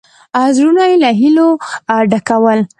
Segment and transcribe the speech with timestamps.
[0.55, 1.47] زړونه یې له هیلو
[2.11, 2.59] ډکول.